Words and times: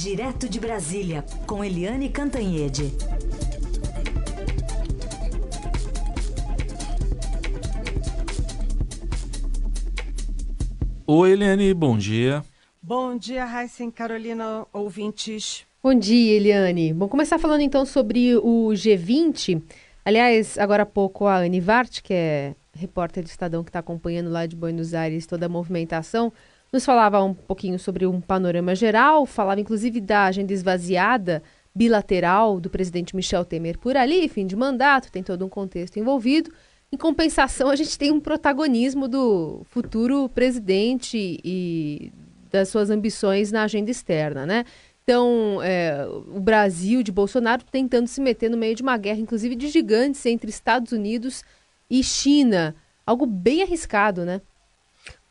Direto 0.00 0.48
de 0.48 0.60
Brasília, 0.60 1.24
com 1.44 1.64
Eliane 1.64 2.08
Cantanhede. 2.08 2.94
Oi, 11.04 11.32
Eliane, 11.32 11.74
bom 11.74 11.98
dia. 11.98 12.44
Bom 12.80 13.18
dia, 13.18 13.44
Raíssen 13.44 13.90
Carolina, 13.90 14.64
ouvintes. 14.72 15.66
Bom 15.82 15.92
dia, 15.92 16.36
Eliane. 16.36 16.92
Bom, 16.94 17.08
começar 17.08 17.36
falando 17.36 17.62
então 17.62 17.84
sobre 17.84 18.36
o 18.36 18.68
G20. 18.68 19.60
Aliás, 20.04 20.56
agora 20.58 20.84
há 20.84 20.86
pouco 20.86 21.26
a 21.26 21.38
Anne 21.38 21.58
Vart, 21.58 22.02
que 22.02 22.14
é 22.14 22.54
repórter 22.72 23.24
do 23.24 23.26
Estadão 23.26 23.64
que 23.64 23.70
está 23.70 23.80
acompanhando 23.80 24.30
lá 24.30 24.46
de 24.46 24.54
Buenos 24.54 24.94
Aires 24.94 25.26
toda 25.26 25.46
a 25.46 25.48
movimentação, 25.48 26.32
nos 26.72 26.84
falava 26.84 27.22
um 27.22 27.34
pouquinho 27.34 27.78
sobre 27.78 28.06
um 28.06 28.20
panorama 28.20 28.74
geral, 28.74 29.24
falava 29.26 29.60
inclusive 29.60 30.00
da 30.00 30.24
agenda 30.24 30.52
esvaziada 30.52 31.42
bilateral 31.74 32.60
do 32.60 32.68
presidente 32.68 33.14
Michel 33.14 33.44
Temer 33.44 33.78
por 33.78 33.96
ali, 33.96 34.28
fim 34.28 34.46
de 34.46 34.56
mandato, 34.56 35.12
tem 35.12 35.22
todo 35.22 35.44
um 35.44 35.48
contexto 35.48 35.98
envolvido. 35.98 36.50
Em 36.90 36.96
compensação, 36.96 37.68
a 37.68 37.76
gente 37.76 37.98
tem 37.98 38.10
um 38.10 38.18
protagonismo 38.18 39.06
do 39.06 39.62
futuro 39.70 40.28
presidente 40.30 41.38
e 41.44 42.10
das 42.50 42.70
suas 42.70 42.88
ambições 42.88 43.52
na 43.52 43.62
agenda 43.64 43.90
externa, 43.90 44.46
né? 44.46 44.64
Então, 45.04 45.60
é, 45.62 46.06
o 46.34 46.40
Brasil 46.40 47.02
de 47.02 47.12
Bolsonaro 47.12 47.62
tentando 47.70 48.06
se 48.06 48.20
meter 48.20 48.50
no 48.50 48.56
meio 48.56 48.74
de 48.74 48.82
uma 48.82 48.96
guerra, 48.96 49.20
inclusive 49.20 49.54
de 49.54 49.68
gigantes, 49.68 50.24
entre 50.26 50.50
Estados 50.50 50.92
Unidos 50.92 51.42
e 51.90 52.02
China. 52.02 52.74
Algo 53.06 53.24
bem 53.24 53.62
arriscado, 53.62 54.24
né? 54.24 54.40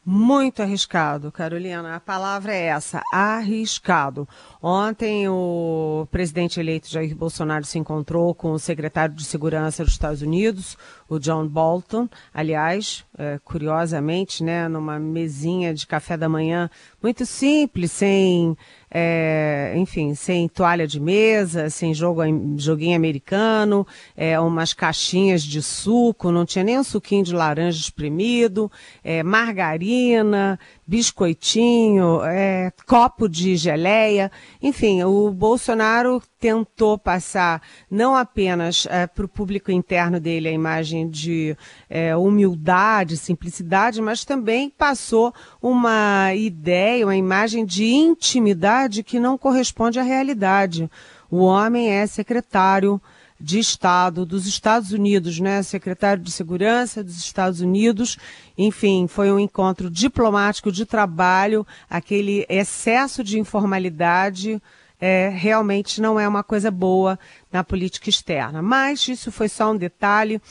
Muito 0.10 0.62
arriscado, 0.62 1.30
Carolina. 1.34 1.94
A 1.94 2.00
palavra 2.00 2.56
é 2.56 2.68
essa, 2.68 3.02
arriscado. 3.12 4.26
Ontem 4.64 5.28
o 5.28 6.08
presidente 6.10 6.62
eleito 6.62 6.90
Jair 6.90 7.14
Bolsonaro 7.14 7.66
se 7.66 7.78
encontrou 7.78 8.34
com 8.34 8.54
o 8.54 8.58
secretário 8.58 9.14
de 9.14 9.26
Segurança 9.26 9.84
dos 9.84 9.92
Estados 9.92 10.22
Unidos, 10.22 10.78
o 11.10 11.20
John 11.20 11.46
Bolton. 11.46 12.08
Aliás, 12.34 13.04
é, 13.18 13.38
curiosamente, 13.44 14.46
né, 14.46 14.70
numa 14.70 14.98
mesinha 14.98 15.74
de 15.74 15.86
café 15.86 16.16
da 16.16 16.30
manhã 16.30 16.70
muito 17.04 17.26
simples, 17.26 17.92
sem 17.92 18.56
é, 18.90 19.74
enfim, 19.76 20.16
sem 20.16 20.48
toalha 20.48 20.88
de 20.88 21.00
mesa, 21.00 21.70
sem 21.70 21.94
jogo, 21.94 22.22
joguinho 22.58 22.96
americano, 22.96 23.86
é, 24.16 24.40
umas 24.40 24.74
caixinhas 24.74 25.44
de 25.44 25.62
suco, 25.62 26.32
não 26.32 26.46
tinha 26.46 26.64
nem 26.64 26.80
um 26.80 26.84
suquinho 26.84 27.24
de 27.24 27.34
laranja 27.34 27.80
espremido, 27.80 28.72
é, 29.04 29.22
margarina, 29.24 30.58
biscoitinho, 30.88 32.22
é, 32.24 32.72
copo 32.86 33.28
de 33.28 33.58
geleia. 33.58 34.32
Enfim, 34.62 35.04
o 35.04 35.30
Bolsonaro 35.32 36.22
tentou 36.40 36.98
passar 36.98 37.62
não 37.92 38.16
apenas 38.16 38.88
é, 38.90 39.06
para 39.06 39.26
o 39.26 39.28
público 39.28 39.70
interno 39.70 40.20
dele 40.20 40.48
a 40.48 40.52
imagem 40.52 41.10
de 41.10 41.58
é, 41.90 42.16
humildade, 42.16 43.18
simplicidade, 43.18 44.02
mas 44.02 44.24
também 44.24 44.70
passou 44.70 45.34
uma 45.62 46.34
ideia, 46.34 47.06
uma 47.06 47.18
imagem 47.18 47.66
de 47.66 47.86
intimidade 47.86 49.04
que 49.04 49.20
não 49.20 49.38
corresponde 49.38 50.00
à 50.00 50.04
realidade. 50.04 50.90
O 51.30 51.40
homem 51.40 51.90
é 51.90 52.08
secretário 52.08 53.02
de 53.40 53.60
Estado 53.60 54.26
dos 54.26 54.48
Estados 54.48 54.92
Unidos, 54.92 55.40
né? 55.40 55.62
Secretário 55.62 56.24
de 56.24 56.32
Segurança 56.32 57.04
dos 57.04 57.18
Estados 57.18 57.62
Unidos. 57.62 58.18
Enfim, 58.58 59.08
foi 59.08 59.32
um 59.32 59.40
encontro 59.40 59.90
diplomático 59.90 60.72
de 60.72 60.86
trabalho, 60.86 61.66
aquele 61.90 62.46
excesso 62.50 63.24
de 63.24 63.40
informalidade. 63.40 64.62
É, 65.00 65.30
realmente 65.30 66.02
não 66.02 66.20
é 66.20 66.28
uma 66.28 66.44
coisa 66.44 66.72
boa 66.72 67.20
na 67.52 67.64
política 67.64 68.10
externa. 68.10 68.62
Mas 68.62 69.08
isso 69.08 69.32
foi 69.32 69.48
só 69.48 69.72
um 69.72 69.78
detalhe 69.78 70.42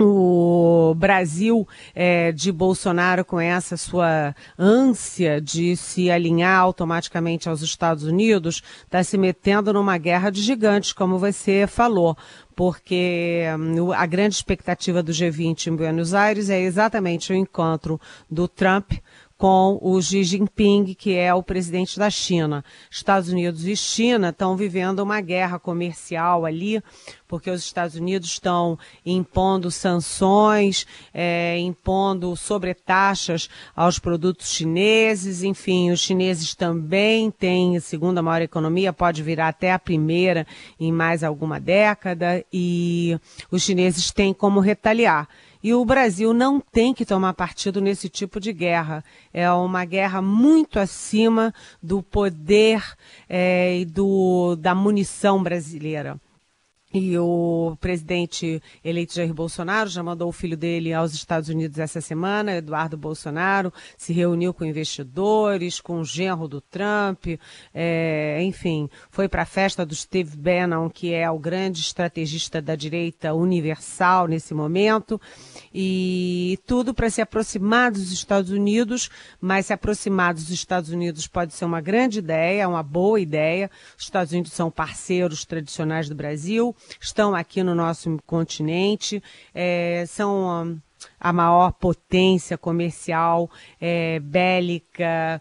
o 0.00 0.94
Brasil 0.96 1.66
é, 1.94 2.32
de 2.32 2.52
Bolsonaro 2.52 3.24
com 3.24 3.40
essa 3.40 3.76
sua 3.76 4.34
ânsia 4.58 5.40
de 5.40 5.76
se 5.76 6.10
alinhar 6.10 6.60
automaticamente 6.60 7.48
aos 7.48 7.62
Estados 7.62 8.04
Unidos 8.04 8.62
está 8.84 9.02
se 9.02 9.18
metendo 9.18 9.72
numa 9.72 9.98
guerra 9.98 10.30
de 10.30 10.40
gigantes, 10.40 10.92
como 10.92 11.18
você 11.18 11.66
falou, 11.66 12.16
porque 12.54 13.44
hum, 13.58 13.92
a 13.92 14.06
grande 14.06 14.34
expectativa 14.34 15.02
do 15.02 15.12
G20 15.12 15.68
em 15.68 15.76
Buenos 15.76 16.14
Aires 16.14 16.50
é 16.50 16.60
exatamente 16.60 17.32
o 17.32 17.36
encontro 17.36 18.00
do 18.30 18.48
Trump 18.48 18.92
com 19.38 19.78
o 19.80 20.02
Xi 20.02 20.24
Jinping, 20.24 20.94
que 20.94 21.14
é 21.14 21.32
o 21.32 21.44
presidente 21.44 21.96
da 21.96 22.10
China. 22.10 22.64
Estados 22.90 23.28
Unidos 23.28 23.64
e 23.64 23.76
China 23.76 24.30
estão 24.30 24.56
vivendo 24.56 24.98
uma 24.98 25.20
guerra 25.20 25.60
comercial 25.60 26.44
ali, 26.44 26.82
porque 27.28 27.48
os 27.48 27.62
Estados 27.62 27.94
Unidos 27.94 28.30
estão 28.30 28.76
impondo 29.06 29.70
sanções, 29.70 30.84
é, 31.14 31.56
impondo 31.58 32.34
sobretaxas 32.34 33.48
aos 33.76 34.00
produtos 34.00 34.50
chineses, 34.50 35.44
enfim, 35.44 35.92
os 35.92 36.00
chineses 36.00 36.56
também 36.56 37.30
têm 37.30 37.76
a 37.76 37.80
segunda 37.80 38.20
maior 38.20 38.42
economia, 38.42 38.92
pode 38.92 39.22
virar 39.22 39.48
até 39.48 39.72
a 39.72 39.78
primeira 39.78 40.44
em 40.80 40.90
mais 40.90 41.22
alguma 41.22 41.60
década, 41.60 42.44
e 42.52 43.16
os 43.52 43.62
chineses 43.62 44.10
têm 44.10 44.34
como 44.34 44.58
retaliar. 44.58 45.28
E 45.62 45.74
o 45.74 45.84
Brasil 45.84 46.32
não 46.32 46.60
tem 46.60 46.94
que 46.94 47.04
tomar 47.04 47.34
partido 47.34 47.80
nesse 47.80 48.08
tipo 48.08 48.38
de 48.38 48.52
guerra. 48.52 49.04
É 49.32 49.50
uma 49.50 49.84
guerra 49.84 50.22
muito 50.22 50.78
acima 50.78 51.52
do 51.82 52.02
poder 52.02 52.82
é, 53.28 53.78
e 53.78 53.84
do, 53.84 54.56
da 54.56 54.74
munição 54.74 55.42
brasileira. 55.42 56.20
E 56.92 57.18
o 57.18 57.76
presidente 57.78 58.62
eleito 58.82 59.14
Jair 59.14 59.34
Bolsonaro 59.34 59.90
já 59.90 60.02
mandou 60.02 60.26
o 60.26 60.32
filho 60.32 60.56
dele 60.56 60.94
aos 60.94 61.12
Estados 61.12 61.50
Unidos 61.50 61.78
essa 61.78 62.00
semana, 62.00 62.56
Eduardo 62.56 62.96
Bolsonaro, 62.96 63.70
se 63.94 64.14
reuniu 64.14 64.54
com 64.54 64.64
investidores, 64.64 65.82
com 65.82 66.00
o 66.00 66.04
genro 66.04 66.48
do 66.48 66.62
Trump, 66.62 67.26
é, 67.74 68.42
enfim, 68.42 68.88
foi 69.10 69.28
para 69.28 69.42
a 69.42 69.46
festa 69.46 69.84
do 69.84 69.94
Steve 69.94 70.34
Bannon, 70.34 70.88
que 70.88 71.12
é 71.12 71.30
o 71.30 71.38
grande 71.38 71.80
estrategista 71.80 72.62
da 72.62 72.74
direita 72.74 73.34
universal 73.34 74.26
nesse 74.26 74.54
momento, 74.54 75.20
e 75.74 76.58
tudo 76.66 76.94
para 76.94 77.10
se 77.10 77.20
aproximar 77.20 77.92
dos 77.92 78.10
Estados 78.12 78.50
Unidos, 78.50 79.10
mas 79.38 79.66
se 79.66 79.74
aproximar 79.74 80.32
dos 80.32 80.48
Estados 80.48 80.88
Unidos 80.88 81.26
pode 81.26 81.52
ser 81.52 81.66
uma 81.66 81.82
grande 81.82 82.20
ideia, 82.20 82.66
uma 82.66 82.82
boa 82.82 83.20
ideia. 83.20 83.70
Os 83.98 84.04
Estados 84.04 84.32
Unidos 84.32 84.52
são 84.52 84.70
parceiros 84.70 85.44
tradicionais 85.44 86.08
do 86.08 86.14
Brasil 86.14 86.74
estão 87.00 87.34
aqui 87.34 87.62
no 87.62 87.74
nosso 87.74 88.18
continente, 88.26 89.22
é, 89.54 90.04
são 90.06 90.80
a 91.18 91.32
maior 91.32 91.72
potência 91.72 92.58
comercial, 92.58 93.50
é, 93.80 94.18
bélica, 94.20 95.40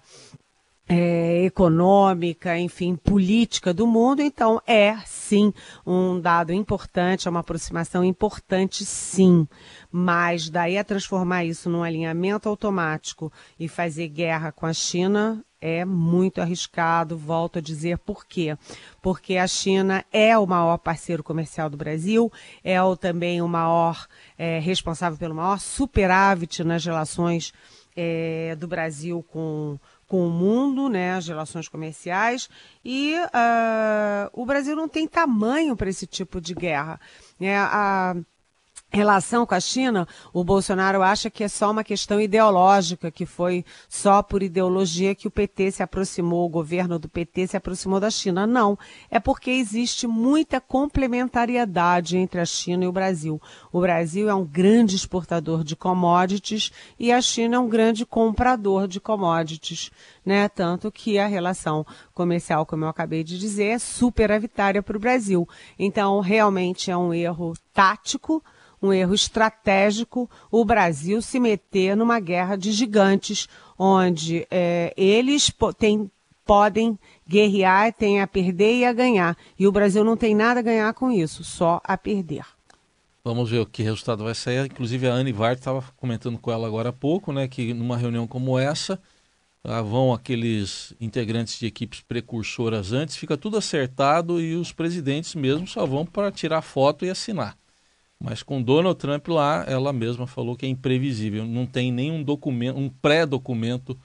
é, 0.88 1.44
econômica, 1.44 2.58
enfim, 2.58 2.96
política 2.96 3.74
do 3.74 3.86
mundo, 3.86 4.22
então 4.22 4.62
é 4.66 4.98
sim 5.06 5.54
um 5.86 6.20
dado 6.20 6.54
importante, 6.54 7.28
é 7.28 7.32
uma 7.32 7.42
aproximação 7.42 8.04
importante, 8.04 8.86
sim. 8.86 9.48
Mas 9.92 10.50
daí 10.50 10.78
a 10.78 10.84
transformar 10.84 11.44
isso 11.44 11.70
num 11.70 11.84
alinhamento 11.84 12.48
automático 12.48 13.32
e 13.60 13.68
fazer 13.68 14.08
guerra 14.08 14.52
com 14.52 14.66
a 14.66 14.74
China 14.74 15.44
é 15.60 15.84
muito 15.84 16.40
arriscado, 16.40 17.18
volto 17.18 17.58
a 17.58 17.62
dizer 17.62 17.98
por 17.98 18.26
quê. 18.26 18.56
Porque 19.02 19.38
a 19.38 19.48
China 19.48 20.06
é 20.14 20.38
o 20.38 20.46
maior 20.46 20.78
parceiro 20.78 21.24
comercial 21.24 21.70
do 21.70 21.76
Brasil, 21.76 22.32
é 22.64 22.82
o, 22.82 22.96
também 22.96 23.42
o 23.42 23.48
maior 23.48 24.08
é, 24.38 24.60
responsável 24.60 25.18
pelo 25.18 25.36
maior 25.36 25.60
superávit 25.60 26.64
nas 26.64 26.86
relações 26.86 27.52
é, 27.96 28.56
do 28.56 28.68
Brasil 28.68 29.26
com, 29.28 29.80
com 30.08 30.26
o 30.26 30.32
mundo, 30.32 30.88
né, 30.90 31.14
as 31.14 31.28
relações 31.28 31.68
comerciais, 31.68 32.50
e 32.84 33.14
uh, 33.16 34.30
o 34.34 34.46
Brasil 34.46 34.76
não 34.76 34.88
tem 34.88 35.08
tamanho 35.08 35.76
para 35.76 35.90
esse 35.90 36.08
tipo 36.08 36.40
de 36.40 36.54
guerra. 36.54 37.00
Né? 37.40 37.58
A, 37.58 38.16
relação 38.90 39.46
com 39.46 39.54
a 39.54 39.60
China, 39.60 40.08
o 40.34 40.44
Bolsonaro 40.44 41.04
acha 41.04 41.30
que 41.30 41.44
é 41.44 41.48
só 41.48 41.72
uma 41.72 41.84
questão 41.84 42.22
ideológica, 42.22 43.12
que 43.12 43.26
foi 43.26 43.66
só 43.90 44.24
por 44.24 44.42
ideologia 44.42 45.14
que 45.14 45.28
o 45.28 45.32
PT 45.32 45.72
se 45.72 45.84
aproximou, 45.84 46.46
o 46.46 46.50
governo 46.50 46.98
do 46.98 47.10
PT 47.10 47.48
se 47.48 47.58
aproximou 47.58 48.00
da 48.00 48.10
China. 48.10 48.48
Não, 48.48 48.78
é 49.12 49.20
porque 49.20 49.52
existe 49.52 50.08
muita 50.08 50.62
complementariedade 50.62 52.18
entre 52.18 52.40
a 52.40 52.46
China 52.46 52.86
e 52.86 52.88
o 52.88 52.92
Brasil. 52.92 53.42
O 53.72 53.82
Brasil 53.82 54.30
é 54.30 54.34
um 54.34 54.46
grande 54.46 54.96
exportador 54.96 55.64
de 55.64 55.76
commodities 55.76 56.72
e 56.98 57.12
a 57.12 57.22
China 57.22 57.58
é 57.58 57.60
um 57.60 57.68
grande 57.68 58.06
comprador 58.06 58.88
de 58.88 59.02
commodities, 59.02 59.92
né? 60.26 60.48
Tanto 60.48 60.92
que 60.92 61.20
a 61.20 61.28
relação 61.28 61.86
comercial, 62.14 62.66
como 62.66 62.86
eu 62.86 62.90
acabei 62.90 63.24
de 63.24 63.38
dizer, 63.38 63.66
é 63.66 63.80
superavitária 63.80 64.82
para 64.82 64.96
o 64.96 65.00
Brasil. 65.00 65.48
Então, 65.78 66.22
realmente 66.22 66.90
é 66.90 66.98
um 66.98 67.14
erro 67.14 67.54
tático, 67.74 68.42
um 68.82 68.94
erro 68.94 69.14
estratégico 69.14 70.30
o 70.52 70.64
Brasil 70.64 71.22
se 71.22 71.40
meter 71.40 71.96
numa 71.96 72.20
guerra 72.20 72.56
de 72.56 72.72
gigantes, 72.72 73.48
onde 73.78 74.48
é, 74.50 74.94
eles 74.96 75.52
têm 75.78 76.10
podem 76.48 76.98
guerrear, 77.28 77.94
têm 77.94 78.22
a 78.22 78.26
perder 78.26 78.78
e 78.78 78.86
a 78.86 78.94
ganhar. 78.94 79.38
E 79.60 79.68
o 79.68 79.72
Brasil 79.72 80.04
não 80.04 80.16
tem 80.16 80.34
nada 80.34 80.62
a 80.62 80.64
ganhar 80.64 80.94
com 80.94 81.12
isso, 81.12 81.44
só 81.44 81.82
a 81.84 81.98
perder. 81.98 82.46
Vamos 83.22 83.50
ver 83.52 83.60
o 83.60 83.66
que 83.66 83.84
resultado 83.84 84.24
vai 84.24 84.34
sair. 84.34 84.66
Inclusive 84.66 85.06
a 85.10 85.14
Anne 85.14 85.34
Vart 85.34 85.60
estava 85.60 85.84
comentando 85.98 86.38
com 86.38 86.50
ela 86.50 86.66
agora 86.66 86.90
há 86.90 86.94
pouco, 86.94 87.34
né, 87.34 87.46
que 87.50 87.74
numa 87.74 87.98
reunião 87.98 88.26
como 88.26 88.58
essa, 88.58 88.98
ah, 89.62 89.82
vão 89.82 90.14
aqueles 90.14 90.94
integrantes 91.02 91.60
de 91.60 91.66
equipes 91.66 92.00
precursoras 92.00 92.94
antes, 92.94 93.18
fica 93.18 93.36
tudo 93.36 93.58
acertado 93.58 94.40
e 94.40 94.56
os 94.56 94.72
presidentes 94.72 95.36
mesmo 95.36 95.68
só 95.68 95.86
vão 95.86 96.06
para 96.06 96.32
tirar 96.32 96.62
foto 96.62 97.04
e 97.04 97.10
assinar. 97.10 97.58
Mas 98.20 98.42
com 98.42 98.62
Donald 98.62 98.98
Trump 98.98 99.28
lá, 99.28 99.64
ela 99.68 99.94
mesma 99.94 100.26
falou 100.26 100.56
que 100.56 100.66
é 100.66 100.70
imprevisível, 100.70 101.46
não 101.46 101.66
tem 101.66 101.92
nenhum 101.92 102.24
documento, 102.24 102.78
um 102.78 102.90
pré-documento 102.90 103.98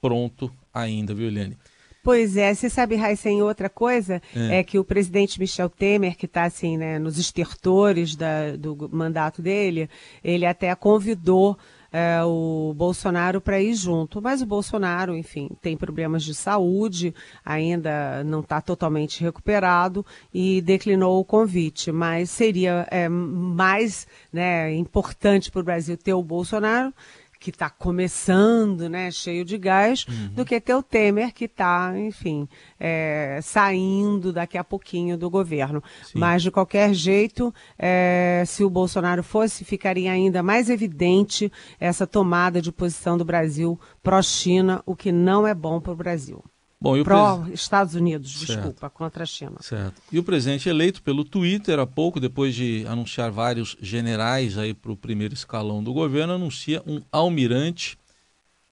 pronto 0.00 0.50
ainda, 0.74 1.14
viu, 1.14 1.28
Eliane? 1.28 1.56
Pois 2.02 2.36
é, 2.36 2.52
você 2.54 2.70
sabe, 2.70 2.96
Raíssen, 2.96 3.42
outra 3.42 3.68
coisa 3.68 4.22
é. 4.34 4.58
é. 4.58 4.64
que 4.64 4.78
o 4.78 4.84
presidente 4.84 5.38
Michel 5.38 5.68
Temer, 5.68 6.16
que 6.16 6.24
está 6.24 6.44
assim, 6.44 6.78
né, 6.78 6.98
nos 6.98 7.18
estertores 7.18 8.16
da, 8.16 8.56
do 8.56 8.88
mandato 8.90 9.42
dele, 9.42 9.88
ele 10.24 10.46
até 10.46 10.74
convidou 10.74 11.58
é, 11.92 12.22
o 12.24 12.72
Bolsonaro 12.76 13.40
para 13.40 13.60
ir 13.60 13.74
junto. 13.74 14.20
Mas 14.20 14.42
o 14.42 14.46
Bolsonaro, 14.46 15.16
enfim, 15.16 15.50
tem 15.60 15.76
problemas 15.76 16.22
de 16.22 16.34
saúde, 16.34 17.14
ainda 17.44 18.22
não 18.24 18.40
está 18.40 18.60
totalmente 18.60 19.22
recuperado 19.22 20.04
e 20.32 20.60
declinou 20.60 21.20
o 21.20 21.24
convite. 21.24 21.90
Mas 21.90 22.30
seria 22.30 22.86
é, 22.90 23.08
mais 23.08 24.06
né, 24.32 24.74
importante 24.74 25.50
para 25.50 25.60
o 25.60 25.64
Brasil 25.64 25.96
ter 25.96 26.14
o 26.14 26.22
Bolsonaro 26.22 26.92
que 27.40 27.48
está 27.48 27.70
começando, 27.70 28.86
né, 28.86 29.10
cheio 29.10 29.46
de 29.46 29.56
gás, 29.56 30.04
uhum. 30.06 30.28
do 30.28 30.44
que 30.44 30.60
ter 30.60 30.74
o 30.74 30.82
Temer 30.82 31.32
que 31.32 31.46
está, 31.46 31.98
enfim, 31.98 32.46
é, 32.78 33.40
saindo 33.42 34.30
daqui 34.30 34.58
a 34.58 34.62
pouquinho 34.62 35.16
do 35.16 35.30
governo. 35.30 35.82
Sim. 36.04 36.18
Mas, 36.18 36.42
de 36.42 36.50
qualquer 36.50 36.92
jeito, 36.92 37.52
é, 37.78 38.44
se 38.46 38.62
o 38.62 38.68
Bolsonaro 38.68 39.22
fosse, 39.22 39.64
ficaria 39.64 40.12
ainda 40.12 40.42
mais 40.42 40.68
evidente 40.68 41.50
essa 41.80 42.06
tomada 42.06 42.60
de 42.60 42.70
posição 42.70 43.16
do 43.16 43.24
Brasil 43.24 43.80
pró-China, 44.02 44.82
o 44.84 44.94
que 44.94 45.10
não 45.10 45.46
é 45.46 45.54
bom 45.54 45.80
para 45.80 45.92
o 45.92 45.96
Brasil. 45.96 46.44
Bom, 46.80 46.96
e 46.96 47.04
Pró 47.04 47.38
pres... 47.38 47.60
Estados 47.60 47.94
Unidos, 47.94 48.32
certo. 48.32 48.46
desculpa, 48.46 48.88
contra 48.88 49.24
a 49.24 49.26
China. 49.26 49.56
Certo. 49.60 50.00
E 50.10 50.18
o 50.18 50.24
presidente 50.24 50.68
eleito 50.68 51.02
pelo 51.02 51.24
Twitter 51.24 51.78
há 51.78 51.86
pouco, 51.86 52.18
depois 52.18 52.54
de 52.54 52.86
anunciar 52.88 53.30
vários 53.30 53.76
generais 53.82 54.56
aí 54.56 54.72
para 54.72 54.90
o 54.90 54.96
primeiro 54.96 55.34
escalão 55.34 55.84
do 55.84 55.92
governo, 55.92 56.32
anuncia 56.32 56.82
um 56.86 57.02
almirante 57.12 57.98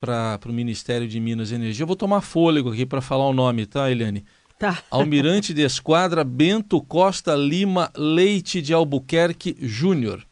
para 0.01 0.41
o 0.47 0.53
Ministério 0.53 1.07
de 1.07 1.21
Minas 1.21 1.51
e 1.51 1.57
Energia. 1.57 1.83
Eu 1.83 1.87
vou 1.87 1.97
tomar 1.97 2.23
fôlego 2.23 2.73
aqui 2.73 2.87
para 2.87 3.03
falar 3.03 3.29
o 3.29 3.33
nome, 3.35 3.67
tá, 3.67 3.91
Eliane? 3.91 4.25
Tá. 4.59 4.83
Almirante 4.91 5.53
de 5.53 5.63
Esquadra 5.63 6.25
Bento 6.25 6.81
Costa 6.81 7.35
Lima 7.35 7.93
Leite 7.95 8.63
de 8.63 8.73
Albuquerque 8.73 9.57
Júnior. 9.61 10.27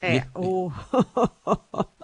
É, 0.00 0.26
o. 0.34 0.70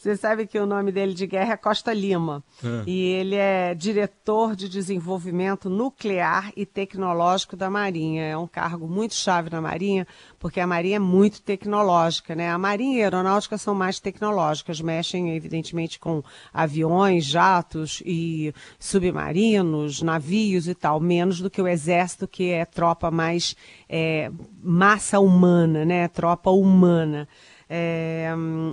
Você 0.00 0.16
sabe 0.16 0.46
que 0.46 0.58
o 0.58 0.64
nome 0.64 0.90
dele 0.90 1.12
de 1.12 1.26
guerra 1.26 1.52
é 1.52 1.56
Costa 1.58 1.92
Lima. 1.92 2.42
É. 2.64 2.84
E 2.86 3.02
ele 3.02 3.34
é 3.34 3.74
diretor 3.74 4.56
de 4.56 4.66
desenvolvimento 4.66 5.68
nuclear 5.68 6.50
e 6.56 6.64
tecnológico 6.64 7.54
da 7.54 7.68
Marinha. 7.68 8.24
É 8.24 8.34
um 8.34 8.46
cargo 8.46 8.88
muito 8.88 9.12
chave 9.12 9.50
na 9.50 9.60
Marinha, 9.60 10.06
porque 10.38 10.58
a 10.58 10.66
Marinha 10.66 10.96
é 10.96 10.98
muito 10.98 11.42
tecnológica, 11.42 12.34
né? 12.34 12.50
A 12.50 12.56
Marinha 12.56 12.96
e 12.96 13.02
a 13.02 13.04
Aeronáutica 13.04 13.58
são 13.58 13.74
mais 13.74 14.00
tecnológicas, 14.00 14.80
mexem 14.80 15.36
evidentemente 15.36 15.98
com 15.98 16.22
aviões, 16.50 17.26
jatos 17.26 18.02
e 18.06 18.54
submarinos, 18.78 20.00
navios 20.00 20.66
e 20.66 20.74
tal, 20.74 20.98
menos 20.98 21.42
do 21.42 21.50
que 21.50 21.60
o 21.60 21.68
Exército, 21.68 22.26
que 22.26 22.52
é 22.52 22.64
tropa 22.64 23.10
mais 23.10 23.54
é, 23.86 24.32
massa 24.62 25.20
humana, 25.20 25.84
né? 25.84 26.08
Tropa 26.08 26.50
humana. 26.50 27.28
É, 27.72 28.28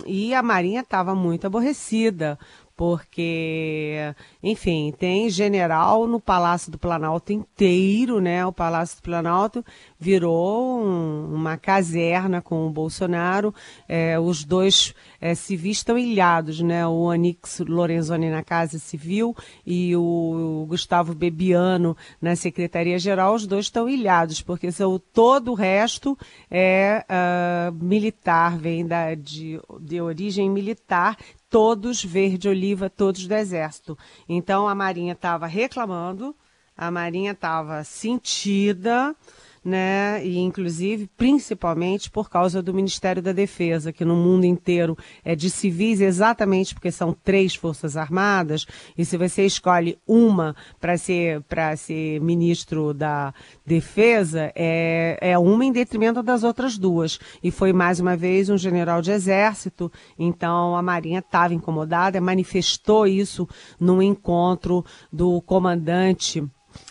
e 0.08 0.34
a 0.34 0.42
Marinha 0.42 0.82
estava 0.82 1.14
muito 1.14 1.46
aborrecida, 1.46 2.40
porque, 2.78 4.14
enfim, 4.42 4.94
tem 4.98 5.32
general 5.32 6.08
no 6.08 6.20
Palácio 6.20 6.72
do 6.72 6.78
Planalto 6.78 7.34
inteiro, 7.34 8.22
né? 8.22 8.46
O 8.46 8.54
Palácio 8.54 8.98
do 8.98 9.02
Planalto 9.02 9.66
virou 10.00 10.80
um, 10.80 11.34
uma 11.34 11.58
caserna 11.58 12.40
com 12.40 12.68
o 12.68 12.70
Bolsonaro. 12.70 13.52
É, 13.90 14.20
os 14.20 14.44
dois 14.44 14.94
é, 15.20 15.34
civis 15.34 15.78
estão 15.78 15.98
ilhados, 15.98 16.62
né? 16.62 16.88
O 16.88 17.10
Anix 17.10 17.60
Lorenzoni 17.68 18.30
na 18.30 18.44
Casa 18.44 18.78
Civil 18.78 19.36
e 19.66 19.96
o, 19.96 20.66
Gustavo 20.70 21.16
Bebiano 21.16 21.98
na 22.22 22.36
Secretaria-Geral. 22.36 23.34
Os 23.34 23.48
dois 23.48 23.66
estão 23.66 23.90
ilhados, 23.90 24.40
porque 24.40 24.72
são, 24.72 25.00
todo 25.00 25.52
o 25.52 25.56
resto 25.56 26.16
é 26.52 27.04
uh, 27.10 27.84
militar, 27.84 28.56
vem 28.56 28.86
da, 28.86 29.16
de, 29.16 29.60
de 29.82 30.00
origem 30.00 30.48
militar, 30.48 31.18
todos 31.50 32.04
verde-oliva, 32.04 32.90
todos 32.90 33.28
do 33.28 33.34
Exército. 33.34 33.98
Então 34.28 34.68
a 34.68 34.76
Marinha 34.76 35.14
estava 35.14 35.48
reclamando, 35.48 36.36
a 36.76 36.92
Marinha 36.92 37.32
estava 37.32 37.84
sentida, 37.84 39.16
né? 39.64 40.26
E 40.26 40.38
inclusive, 40.38 41.10
principalmente 41.18 42.10
por 42.10 42.30
causa 42.30 42.62
do 42.62 42.74
Ministério 42.74 43.22
da 43.22 43.32
Defesa, 43.32 43.92
que 43.92 44.06
no 44.06 44.16
mundo 44.16 44.46
inteiro 44.46 44.98
é 45.24 45.36
de 45.36 45.50
civis 45.50 46.02
exatamente 46.02 46.74
porque 46.74 46.92
são 46.92 47.14
três 47.14 47.56
forças 47.56 47.98
armadas, 47.98 48.66
e 48.98 49.06
se 49.06 49.18
você 49.18 49.46
escolhe 49.46 49.98
uma 50.08 50.56
para 50.80 50.98
ser 50.98 51.42
para 51.44 51.76
ser 51.76 52.20
ministro 52.22 52.94
da 52.94 53.34
Defesa, 53.66 54.52
é, 54.56 55.18
é 55.22 55.38
uma 55.38 55.66
em 55.66 55.72
detrimento 55.72 56.24
das 56.24 56.44
outras 56.44 56.78
duas. 56.78 57.20
E 57.44 57.52
foi 57.52 57.74
mais 57.74 58.00
uma 58.00 58.16
vez 58.16 58.50
um 58.50 58.58
general 58.58 59.02
de 59.02 59.12
exército, 59.12 59.92
então 60.18 60.76
a 60.76 60.82
Marinha 60.82 61.20
estava 61.20 61.54
incomodada, 61.54 62.20
manifestou 62.22 63.06
isso 63.08 63.48
num 63.80 64.02
encontro 64.02 64.84
do 65.12 65.42
comandante 65.42 66.44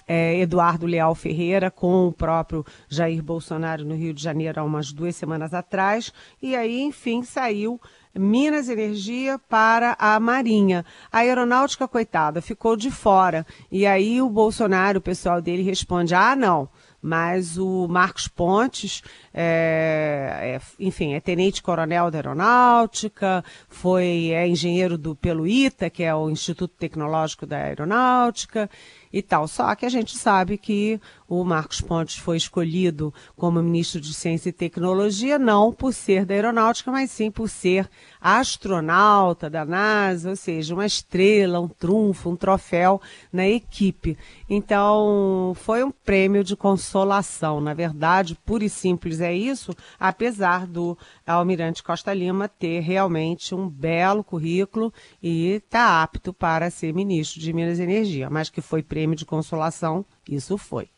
é, 0.06 0.38
Eduardo 0.38 0.86
Leal 0.86 1.14
Ferreira 1.14 1.70
com 1.70 2.06
o 2.06 2.12
próprio 2.12 2.64
Jair 2.88 3.22
Bolsonaro 3.22 3.84
no 3.84 3.94
Rio 3.94 4.14
de 4.14 4.22
Janeiro 4.22 4.60
há 4.60 4.64
umas 4.64 4.92
duas 4.92 5.16
semanas 5.16 5.52
atrás. 5.52 6.12
E 6.40 6.54
aí, 6.54 6.80
enfim, 6.80 7.22
saiu 7.22 7.80
Minas 8.14 8.68
Energia 8.68 9.38
para 9.38 9.96
a 9.98 10.18
Marinha. 10.18 10.84
A 11.10 11.18
aeronáutica, 11.18 11.88
coitada, 11.88 12.40
ficou 12.40 12.76
de 12.76 12.90
fora. 12.90 13.46
E 13.70 13.86
aí 13.86 14.22
o 14.22 14.30
Bolsonaro, 14.30 14.98
o 14.98 15.02
pessoal 15.02 15.42
dele, 15.42 15.62
responde: 15.62 16.14
ah, 16.14 16.36
não. 16.36 16.68
Mas 17.06 17.56
o 17.56 17.86
Marcos 17.86 18.26
Pontes, 18.26 19.00
é, 19.32 20.58
é, 20.58 20.60
enfim, 20.80 21.14
é 21.14 21.20
tenente-coronel 21.20 22.10
da 22.10 22.18
aeronáutica, 22.18 23.44
foi 23.68 24.30
é 24.32 24.48
engenheiro 24.48 24.98
do 24.98 25.14
pelo 25.14 25.46
ITA, 25.46 25.88
que 25.88 26.02
é 26.02 26.12
o 26.12 26.28
Instituto 26.28 26.74
Tecnológico 26.76 27.46
da 27.46 27.58
Aeronáutica, 27.58 28.68
e 29.12 29.22
tal. 29.22 29.48
Só 29.48 29.74
que 29.74 29.86
a 29.86 29.88
gente 29.88 30.16
sabe 30.16 30.58
que 30.58 31.00
o 31.28 31.42
Marcos 31.42 31.80
Pontes 31.80 32.16
foi 32.16 32.36
escolhido 32.36 33.12
como 33.34 33.62
ministro 33.62 34.00
de 34.00 34.12
Ciência 34.12 34.50
e 34.50 34.52
Tecnologia 34.52 35.38
não 35.38 35.72
por 35.72 35.92
ser 35.94 36.26
da 36.26 36.34
aeronáutica, 36.34 36.90
mas 36.90 37.10
sim 37.10 37.30
por 37.30 37.48
ser 37.48 37.88
astronauta 38.20 39.48
da 39.48 39.64
NASA, 39.64 40.30
ou 40.30 40.36
seja, 40.36 40.74
uma 40.74 40.84
estrela, 40.84 41.60
um 41.60 41.68
trunfo, 41.68 42.30
um 42.30 42.36
troféu 42.36 43.00
na 43.32 43.48
equipe. 43.48 44.18
Então, 44.50 45.52
foi 45.56 45.82
um 45.82 45.90
prêmio 45.90 46.44
de 46.44 46.54
consolação. 46.96 47.60
Na 47.60 47.74
verdade, 47.74 48.34
pura 48.34 48.64
e 48.64 48.70
simples 48.70 49.20
é 49.20 49.34
isso, 49.34 49.74
apesar 50.00 50.66
do 50.66 50.96
Almirante 51.26 51.82
Costa 51.82 52.14
Lima 52.14 52.48
ter 52.48 52.80
realmente 52.80 53.54
um 53.54 53.68
belo 53.68 54.24
currículo 54.24 54.92
e 55.22 55.48
estar 55.56 55.86
tá 55.86 56.02
apto 56.02 56.32
para 56.32 56.70
ser 56.70 56.94
ministro 56.94 57.40
de 57.40 57.52
Minas 57.52 57.78
e 57.78 57.82
Energia, 57.82 58.30
mas 58.30 58.48
que 58.48 58.62
foi 58.62 58.82
prêmio 58.82 59.14
de 59.14 59.26
consolação, 59.26 60.04
isso 60.28 60.56
foi. 60.56 60.88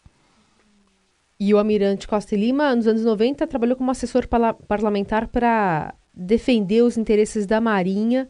E 1.40 1.54
o 1.54 1.58
almirante 1.58 2.06
Costa 2.06 2.34
Lima, 2.36 2.74
nos 2.74 2.86
anos 2.86 3.04
90, 3.04 3.46
trabalhou 3.46 3.76
como 3.76 3.90
assessor 3.90 4.26
parlamentar 4.66 5.28
para 5.28 5.94
defender 6.12 6.82
os 6.82 6.96
interesses 6.96 7.46
da 7.46 7.60
Marinha 7.60 8.28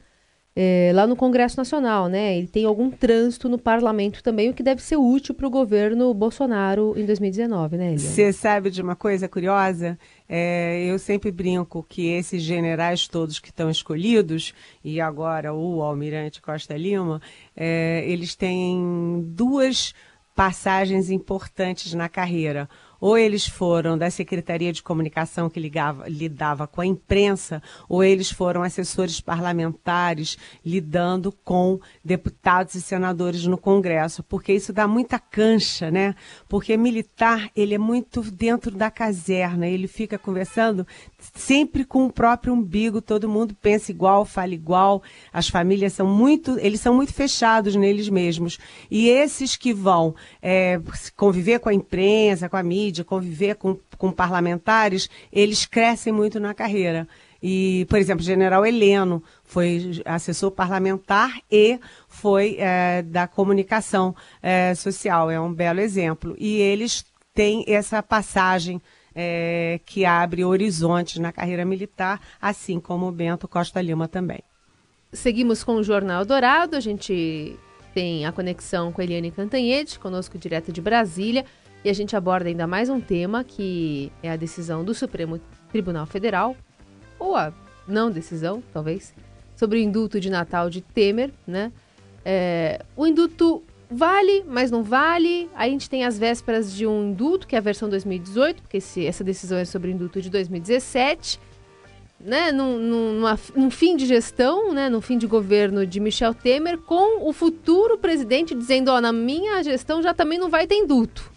é, 0.61 0.91
lá 0.93 1.07
no 1.07 1.15
Congresso 1.15 1.57
Nacional, 1.57 2.09
né? 2.09 2.37
Ele 2.37 2.49
tem 2.49 2.65
algum 2.65 2.91
trânsito 2.91 3.49
no 3.49 3.57
parlamento 3.57 4.25
também, 4.25 4.51
o 4.51 4.53
que 4.53 4.61
deve 4.61 4.83
ser 4.83 4.97
útil 4.97 5.33
para 5.33 5.47
o 5.47 5.51
governo 5.51 6.13
Bolsonaro 6.13 6.95
em 6.97 7.07
2019, 7.07 7.77
né? 7.77 7.97
Você 7.97 8.33
sabe 8.33 8.69
de 8.69 8.83
uma 8.83 8.97
coisa 8.97 9.29
curiosa? 9.29 9.97
É, 10.29 10.85
eu 10.85 10.99
sempre 10.99 11.31
brinco 11.31 11.87
que 11.89 12.09
esses 12.09 12.43
generais 12.43 13.07
todos 13.07 13.39
que 13.39 13.51
estão 13.51 13.71
escolhidos, 13.71 14.53
e 14.83 15.01
agora 15.01 15.55
o 15.55 15.81
almirante 15.81 16.43
Costa 16.43 16.77
Lima, 16.77 17.23
é, 17.57 18.03
eles 18.09 18.35
têm 18.35 19.23
duas 19.29 19.95
passagens 20.35 21.09
importantes 21.09 21.95
na 21.95 22.09
carreira. 22.09 22.69
Ou 23.01 23.17
eles 23.17 23.47
foram 23.47 23.97
da 23.97 24.11
Secretaria 24.11 24.73
de 24.73 24.83
Comunicação 24.83 25.49
que 25.49 25.61
ligava, 25.61 26.09
lidava 26.09 26.67
com 26.67 26.81
a 26.81 26.87
imprensa, 26.87 27.63
ou 27.89 28.03
eles 28.03 28.31
foram 28.31 28.63
assessores 28.63 29.21
parlamentares 29.21 30.37
lidando 30.65 31.33
com 31.45 31.81
deputados 32.05 32.75
e 32.75 32.83
senadores 32.83 33.45
no 33.47 33.59
Congresso, 33.59 34.23
porque 34.23 34.53
isso 34.53 34.73
dá 34.73 34.87
muita 34.87 35.19
cancha, 35.19 35.91
né? 35.91 36.15
Porque 36.49 36.77
militar, 36.77 37.51
ele 37.55 37.75
é 37.75 37.79
muito 37.79 38.23
dentro 38.23 38.71
da 38.71 38.91
caserna, 38.91 39.67
ele 39.67 39.87
fica 39.87 40.19
conversando 40.19 40.87
sempre 41.35 41.85
com 41.85 42.07
o 42.07 42.13
próprio 42.13 42.53
umbigo, 42.53 43.03
todo 43.03 43.29
mundo 43.29 43.55
pensa 43.61 43.91
igual, 43.91 44.25
fala 44.25 44.55
igual, 44.55 45.03
as 45.33 45.49
famílias 45.49 45.93
são 45.93 46.07
muito, 46.07 46.59
eles 46.61 46.81
são 46.81 46.95
muito 46.95 47.13
fechados 47.13 47.75
neles 47.75 48.09
mesmos. 48.09 48.59
E 48.91 49.09
esses 49.09 49.57
que 49.57 49.73
vão 49.73 50.15
é, 50.41 50.81
conviver 51.17 51.59
com 51.59 51.69
a 51.69 51.75
imprensa, 51.75 52.49
com 52.49 52.57
a 52.57 52.63
mídia, 52.63 53.05
conviver 53.05 53.57
com, 53.57 53.79
com 53.97 54.13
parlamentares, 54.13 55.11
eles 55.33 55.67
crescem 55.67 56.13
muito 56.13 56.39
na 56.39 56.55
carreira. 56.55 57.09
E, 57.43 57.87
por 57.89 57.99
exemplo, 57.99 58.23
o 58.23 58.27
general 58.27 58.67
Heleno 58.67 59.23
foi 59.45 60.03
assessor 60.05 60.51
parlamentar 60.51 61.41
e 61.51 61.79
foi 62.09 62.57
é, 62.59 63.03
da 63.03 63.29
comunicação 63.29 64.15
é, 64.43 64.75
social, 64.75 65.31
é 65.31 65.41
um 65.41 65.53
belo 65.53 65.81
exemplo. 65.81 66.35
E 66.39 66.57
eles 66.57 67.05
têm 67.33 67.65
essa 67.69 68.03
passagem 68.03 68.83
é, 69.21 69.81
que 69.85 70.05
abre 70.05 70.45
horizontes 70.45 71.19
na 71.19 71.33
carreira 71.33 71.65
militar, 71.65 72.21
assim 72.41 72.79
como 72.79 73.09
o 73.09 73.11
Bento 73.11 73.49
Costa 73.49 73.83
Lima 73.83 74.07
também. 74.07 74.39
Seguimos 75.13 75.65
com 75.65 75.75
o 75.75 75.83
Jornal 75.83 76.25
Dourado, 76.25 76.77
a 76.77 76.81
gente 76.81 77.59
tem 77.93 78.25
a 78.25 78.31
conexão 78.31 78.93
com 78.93 79.01
a 79.01 79.05
Eliane 79.05 79.33
Cantanhede, 79.33 79.99
conosco 79.99 80.39
direto 80.39 80.71
de 80.71 80.81
Brasília, 80.81 81.45
e 81.85 81.91
a 81.91 81.93
gente 81.93 82.15
aborda 82.15 82.49
ainda 82.49 82.65
mais 82.65 82.89
um 82.89 83.01
tema 83.01 83.43
que 83.43 84.13
é 84.23 84.31
a 84.31 84.37
decisão 84.37 84.85
do 84.85 84.95
Supremo 84.95 85.41
Tribunal 85.73 86.07
Federal, 86.07 86.57
ou 87.19 87.35
a 87.35 87.53
não 87.89 88.13
decisão, 88.13 88.63
talvez, 88.73 89.13
sobre 89.57 89.81
o 89.81 89.83
indulto 89.83 90.21
de 90.21 90.31
Natal 90.31 90.71
de 90.71 90.81
Temer, 90.81 91.33
né? 91.45 91.73
É, 92.25 92.85
o 92.95 93.05
indulto 93.05 93.65
vale, 93.91 94.45
mas 94.47 94.71
não 94.71 94.83
vale. 94.83 95.51
A 95.55 95.69
gente 95.69 95.89
tem 95.89 96.05
as 96.05 96.19
vésperas 96.19 96.73
de 96.73 96.87
um 96.87 97.11
indulto, 97.11 97.47
que 97.47 97.55
é 97.55 97.59
a 97.59 97.63
versão 97.63 97.89
2018, 97.89 98.63
porque 98.63 98.79
esse, 98.79 99.07
essa 99.07 99.25
decisão 99.25 99.59
é 99.59 99.65
sobre 99.65 99.91
indulto 99.91 100.21
de 100.21 100.31
2017 100.31 101.41
né, 102.21 102.51
num, 102.51 102.79
num, 102.79 103.37
num, 103.55 103.71
fim 103.71 103.97
de 103.97 104.05
gestão, 104.07 104.73
né, 104.73 104.89
num 104.89 105.01
fim 105.01 105.17
de 105.17 105.27
governo 105.27 105.87
de 105.87 106.01
Michel 106.01 106.35
Temer, 106.35 106.79
com 106.79 107.29
o 107.29 107.33
futuro 107.33 107.97
presidente 107.97 108.55
dizendo, 108.55 108.89
ó, 108.89 109.01
na 109.01 109.13
minha 109.13 109.63
gestão 109.63 110.03
já 110.03 110.13
também 110.13 110.39
não 110.39 110.49
vai 110.49 110.67
ter 110.67 110.75
indulto. 110.75 111.31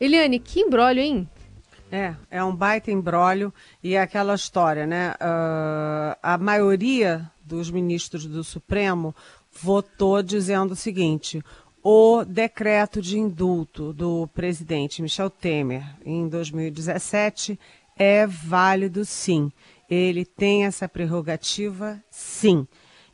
Eliane, 0.00 0.38
que 0.38 0.60
embrólio, 0.60 1.02
hein? 1.02 1.28
É, 1.90 2.14
é 2.30 2.44
um 2.44 2.54
baita 2.54 2.90
embrólio 2.90 3.52
e 3.82 3.94
é 3.94 4.00
aquela 4.00 4.34
história, 4.34 4.86
né? 4.86 5.14
Uh, 5.20 6.16
a 6.22 6.36
maioria 6.36 7.30
dos 7.40 7.70
ministros 7.70 8.26
do 8.26 8.42
Supremo 8.42 9.14
votou 9.62 10.22
dizendo 10.22 10.72
o 10.72 10.76
seguinte: 10.76 11.42
o 11.82 12.24
decreto 12.24 13.00
de 13.00 13.18
indulto 13.18 13.92
do 13.92 14.26
presidente 14.34 15.02
Michel 15.02 15.30
Temer 15.30 15.84
em 16.04 16.28
2017 16.28 17.58
é 17.96 18.26
válido 18.26 19.04
sim. 19.04 19.52
Ele 19.88 20.24
tem 20.24 20.64
essa 20.64 20.88
prerrogativa 20.88 22.02
sim. 22.10 22.66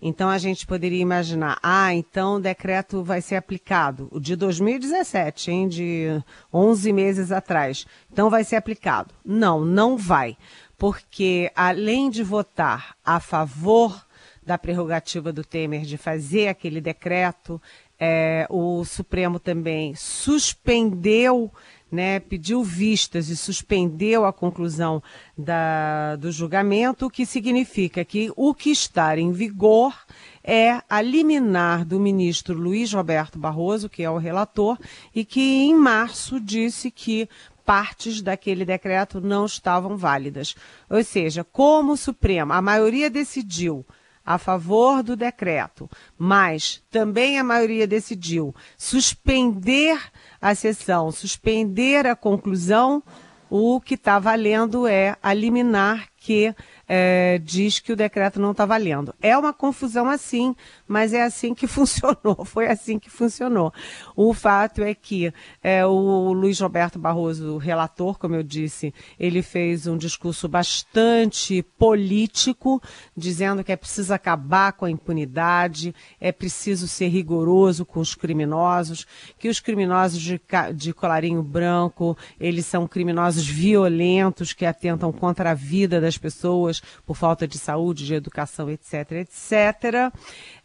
Então 0.04 0.28
a 0.28 0.36
gente 0.36 0.66
poderia 0.66 1.00
imaginar, 1.00 1.60
ah, 1.62 1.94
então 1.94 2.36
o 2.36 2.40
decreto 2.40 3.04
vai 3.04 3.20
ser 3.20 3.36
aplicado, 3.36 4.08
o 4.10 4.18
de 4.18 4.34
2017, 4.34 5.50
hein, 5.52 5.68
de 5.68 6.20
11 6.52 6.92
meses 6.92 7.30
atrás. 7.30 7.86
Então 8.12 8.28
vai 8.28 8.42
ser 8.42 8.56
aplicado. 8.56 9.14
Não, 9.24 9.64
não 9.64 9.96
vai, 9.96 10.36
porque 10.76 11.52
além 11.54 12.10
de 12.10 12.24
votar 12.24 12.96
a 13.04 13.20
favor 13.20 14.04
da 14.44 14.58
prerrogativa 14.58 15.32
do 15.32 15.44
Temer 15.44 15.82
de 15.82 15.96
fazer 15.96 16.48
aquele 16.48 16.80
decreto, 16.80 17.60
é, 17.98 18.46
o 18.50 18.84
Supremo 18.84 19.38
também 19.38 19.94
suspendeu 19.94 21.52
né, 21.92 22.18
pediu 22.18 22.64
vistas 22.64 23.28
e 23.28 23.36
suspendeu 23.36 24.24
a 24.24 24.32
conclusão 24.32 25.02
da, 25.36 26.16
do 26.16 26.32
julgamento, 26.32 27.04
o 27.04 27.10
que 27.10 27.26
significa 27.26 28.02
que 28.02 28.32
o 28.34 28.54
que 28.54 28.70
está 28.70 29.18
em 29.18 29.30
vigor 29.30 29.94
é 30.42 30.80
a 30.88 31.02
liminar 31.02 31.84
do 31.84 32.00
ministro 32.00 32.56
Luiz 32.56 32.94
Roberto 32.94 33.38
Barroso, 33.38 33.90
que 33.90 34.02
é 34.02 34.10
o 34.10 34.16
relator, 34.16 34.78
e 35.14 35.22
que 35.22 35.40
em 35.40 35.74
março 35.74 36.40
disse 36.40 36.90
que 36.90 37.28
partes 37.62 38.22
daquele 38.22 38.64
decreto 38.64 39.20
não 39.20 39.44
estavam 39.44 39.94
válidas. 39.94 40.56
Ou 40.88 41.04
seja, 41.04 41.44
como 41.44 41.92
o 41.92 41.96
Supremo, 41.96 42.54
a 42.54 42.62
maioria 42.62 43.10
decidiu 43.10 43.84
a 44.24 44.38
favor 44.38 45.02
do 45.02 45.16
decreto, 45.16 45.90
mas 46.16 46.82
também 46.90 47.38
a 47.38 47.44
maioria 47.44 47.86
decidiu 47.86 48.54
suspender 48.76 49.98
a 50.40 50.54
sessão, 50.54 51.10
suspender 51.10 52.06
a 52.06 52.16
conclusão, 52.16 53.02
o 53.50 53.80
que 53.80 53.94
está 53.94 54.18
valendo 54.18 54.86
é 54.86 55.16
a 55.22 55.34
liminar 55.34 56.08
que 56.16 56.54
é, 56.94 57.40
diz 57.42 57.78
que 57.78 57.90
o 57.90 57.96
decreto 57.96 58.38
não 58.38 58.50
está 58.50 58.66
valendo. 58.66 59.14
É 59.22 59.34
uma 59.38 59.54
confusão 59.54 60.10
assim, 60.10 60.54
mas 60.86 61.14
é 61.14 61.22
assim 61.22 61.54
que 61.54 61.64
funcionou, 61.66 62.44
foi 62.44 62.68
assim 62.68 62.98
que 62.98 63.08
funcionou. 63.08 63.72
O 64.14 64.34
fato 64.34 64.82
é 64.82 64.94
que 64.94 65.32
é, 65.62 65.86
o 65.86 66.34
Luiz 66.34 66.60
Roberto 66.60 66.98
Barroso, 66.98 67.56
relator, 67.56 68.18
como 68.18 68.34
eu 68.34 68.42
disse, 68.42 68.92
ele 69.18 69.40
fez 69.40 69.86
um 69.86 69.96
discurso 69.96 70.46
bastante 70.46 71.62
político, 71.78 72.82
dizendo 73.16 73.64
que 73.64 73.72
é 73.72 73.76
preciso 73.76 74.12
acabar 74.12 74.74
com 74.74 74.84
a 74.84 74.90
impunidade, 74.90 75.94
é 76.20 76.30
preciso 76.30 76.86
ser 76.86 77.08
rigoroso 77.08 77.86
com 77.86 78.00
os 78.00 78.14
criminosos, 78.14 79.06
que 79.38 79.48
os 79.48 79.60
criminosos 79.60 80.20
de, 80.20 80.38
de 80.74 80.92
colarinho 80.92 81.42
branco, 81.42 82.18
eles 82.38 82.66
são 82.66 82.86
criminosos 82.86 83.46
violentos 83.46 84.52
que 84.52 84.66
atentam 84.66 85.10
contra 85.10 85.52
a 85.52 85.54
vida 85.54 85.98
das 85.98 86.18
pessoas, 86.18 86.81
por 87.06 87.16
falta 87.16 87.46
de 87.46 87.58
saúde, 87.58 88.06
de 88.06 88.14
educação, 88.14 88.70
etc., 88.70 89.12
etc. 89.12 90.12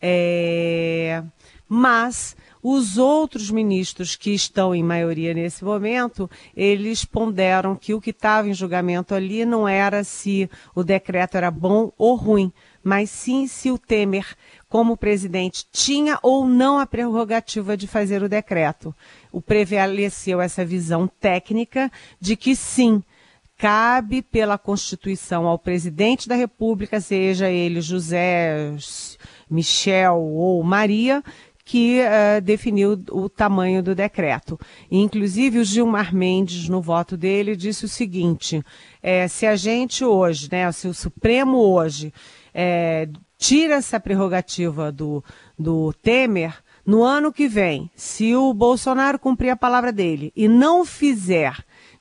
É, 0.01 1.23
mas 1.67 2.35
os 2.61 2.97
outros 2.97 3.51
ministros 3.51 4.15
que 4.15 4.31
estão 4.31 4.73
em 4.73 4.83
maioria 4.83 5.33
nesse 5.33 5.63
momento, 5.63 6.29
eles 6.55 7.05
ponderam 7.05 7.75
que 7.75 7.93
o 7.93 8.01
que 8.01 8.09
estava 8.09 8.49
em 8.49 8.53
julgamento 8.53 9.13
ali 9.13 9.45
não 9.45 9.67
era 9.67 10.03
se 10.03 10.49
o 10.75 10.83
decreto 10.83 11.37
era 11.37 11.51
bom 11.51 11.91
ou 11.97 12.15
ruim, 12.15 12.51
mas 12.83 13.09
sim 13.09 13.47
se 13.47 13.69
o 13.69 13.77
Temer, 13.77 14.25
como 14.69 14.97
presidente, 14.97 15.65
tinha 15.71 16.19
ou 16.21 16.47
não 16.47 16.79
a 16.79 16.85
prerrogativa 16.85 17.77
de 17.77 17.87
fazer 17.87 18.23
o 18.23 18.29
decreto. 18.29 18.95
O 19.31 19.41
prevaleceu 19.41 20.41
essa 20.41 20.65
visão 20.65 21.07
técnica 21.07 21.91
de 22.19 22.35
que 22.35 22.55
sim, 22.55 23.03
cabe 23.57 24.21
pela 24.21 24.57
Constituição 24.57 25.47
ao 25.47 25.57
presidente 25.57 26.29
da 26.29 26.35
República, 26.35 27.01
seja 27.01 27.49
ele 27.49 27.81
José, 27.81 28.75
Michel 29.49 30.19
ou 30.19 30.61
Maria, 30.63 31.23
que 31.65 31.99
uh, 31.99 32.41
definiu 32.41 32.97
o 33.11 33.27
tamanho 33.27 33.83
do 33.83 33.93
decreto. 33.93 34.57
inclusive, 34.89 35.59
o 35.59 35.65
Gilmar 35.65 36.15
Mendes, 36.15 36.69
no 36.69 36.81
voto 36.81 37.17
dele, 37.17 37.57
disse 37.57 37.83
o 37.83 37.89
seguinte: 37.89 38.63
é, 39.03 39.27
se 39.27 39.45
a 39.45 39.55
gente 39.55 40.05
hoje, 40.05 40.47
né, 40.49 40.71
se 40.71 40.87
o 40.87 40.93
Supremo 40.93 41.57
hoje 41.57 42.13
é, 42.53 43.09
tira 43.37 43.75
essa 43.75 43.99
prerrogativa 43.99 44.93
do, 44.93 45.21
do 45.59 45.91
Temer, 46.01 46.55
no 46.85 47.03
ano 47.03 47.33
que 47.33 47.49
vem, 47.49 47.91
se 47.95 48.33
o 48.33 48.53
Bolsonaro 48.53 49.19
cumprir 49.19 49.49
a 49.49 49.57
palavra 49.57 49.91
dele 49.91 50.31
e 50.33 50.47
não 50.47 50.85
fizer 50.85 51.57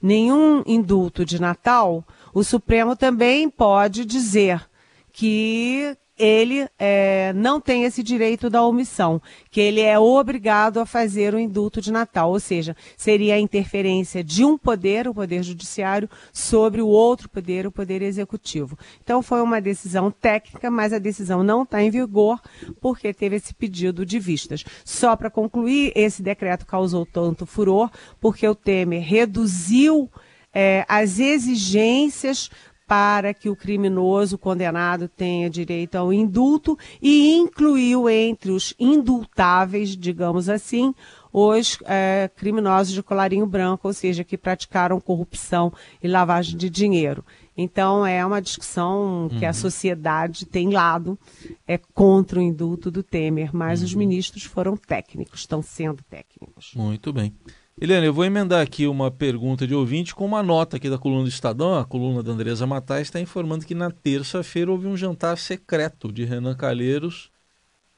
nenhum 0.07 0.63
indulto 0.65 1.25
de 1.25 1.41
Natal, 1.41 2.05
o 2.33 2.45
Supremo 2.45 2.95
também 2.95 3.51
pode 3.51 4.05
dizer 4.05 4.65
que 5.13 5.97
ele 6.19 6.67
é, 6.79 7.33
não 7.35 7.61
tem 7.61 7.85
esse 7.85 8.03
direito 8.03 8.49
da 8.49 8.65
omissão, 8.65 9.21
que 9.51 9.61
ele 9.61 9.81
é 9.81 9.99
obrigado 9.99 10.79
a 10.79 10.87
fazer 10.87 11.35
o 11.35 11.39
indulto 11.39 11.81
de 11.81 11.93
Natal, 11.93 12.31
ou 12.31 12.41
seja, 12.41 12.75
seria 12.97 13.35
a 13.35 13.39
interferência 13.39 14.25
de 14.25 14.45
um 14.45 14.57
poder, 14.57 15.07
o 15.07 15.15
poder 15.15 15.43
judiciário, 15.43 16.09
sobre 16.33 16.81
o 16.81 16.89
outro 16.89 17.29
poder, 17.29 17.67
o 17.67 17.73
poder 17.73 18.03
executivo. 18.03 18.79
Então 19.03 19.23
foi 19.23 19.43
uma 19.43 19.61
decisão 19.61 20.11
técnica, 20.11 20.71
mas 20.71 20.93
a 20.93 20.99
decisão 20.99 21.43
não 21.43 21.63
está 21.63 21.83
em 21.83 21.91
vigor 21.91 22.41
porque 22.81 23.13
teve 23.13 23.37
esse 23.37 23.55
pedido 23.55 24.07
de 24.07 24.19
vistas. 24.19 24.65
Só 24.85 25.17
para 25.17 25.31
concluir, 25.31 25.93
esse 25.95 26.23
decreto 26.23 26.67
causou 26.67 27.05
tanto 27.05 27.45
furor 27.45 27.91
porque 28.21 28.47
o 28.49 28.55
Temer 28.55 29.03
reduziu 29.03 30.11
é, 30.53 30.87
as 30.89 31.19
exigências 31.19 32.51
para 32.87 33.35
que 33.35 33.49
o 33.49 33.57
criminoso 33.57 34.39
condenado 34.39 35.09
tenha 35.09 35.51
direito 35.51 35.97
ao 35.97 36.13
indulto 36.13 36.79
e 37.03 37.35
incluiu 37.35 38.09
entre 38.09 38.53
os 38.53 38.75
indultáveis, 38.79 39.97
digamos 39.97 40.49
assim, 40.49 40.95
os 41.33 41.79
é, 41.85 42.31
criminosos 42.35 42.95
de 42.95 43.03
colarinho 43.03 43.47
branco, 43.47 43.89
ou 43.89 43.93
seja, 43.93 44.25
que 44.25 44.39
praticaram 44.39 45.01
corrupção 45.01 45.73
e 46.03 46.09
lavagem 46.09 46.57
de 46.57 46.71
dinheiro. 46.71 47.25
Então 47.57 48.07
é 48.07 48.25
uma 48.25 48.41
discussão 48.41 49.29
que 49.39 49.45
a 49.45 49.49
uhum. 49.49 49.55
sociedade 49.55 50.47
tem 50.47 50.71
lado 50.71 51.19
é 51.67 51.79
contra 51.79 52.39
o 52.39 52.43
indulto 52.43 52.91
do 52.91 53.03
Temer, 53.03 53.51
mas 53.55 53.81
uhum. 53.81 53.87
os 53.87 53.95
ministros 53.95 54.45
foram 54.45 54.77
técnicos, 54.77 55.41
estão 55.41 55.61
sendo 55.61 56.03
técnicos. 56.05 56.73
Muito 56.75 57.13
bem. 57.13 57.35
Eliane, 57.79 58.07
eu 58.07 58.15
vou 58.15 58.25
emendar 58.25 58.63
aqui 58.63 58.87
uma 58.87 59.11
pergunta 59.11 59.67
de 59.67 59.75
ouvinte 59.75 60.15
com 60.15 60.25
uma 60.25 60.43
nota 60.43 60.79
aqui 60.79 60.89
da 60.89 60.97
coluna 60.97 61.25
do 61.25 61.29
Estadão. 61.29 61.79
A 61.79 61.85
coluna 61.85 62.23
da 62.23 62.33
Andresa 62.33 62.67
Matais 62.67 63.09
está 63.09 63.21
informando 63.21 63.67
que 63.67 63.75
na 63.75 63.91
terça-feira 63.91 64.71
houve 64.73 64.87
um 64.87 64.97
jantar 64.97 65.37
secreto 65.37 66.11
de 66.11 66.25
Renan 66.25 66.55
Calheiros, 66.55 67.31